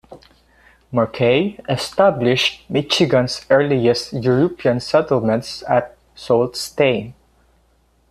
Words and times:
Marquette 0.91 1.61
established 1.69 2.67
Michigan's 2.71 3.45
earliest 3.51 4.13
European 4.13 4.79
settlements 4.79 5.63
at 5.69 5.95
Sault 6.15 6.55
Ste. 6.55 7.13